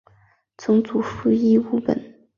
[0.57, 2.25] 曾祖父尹务本。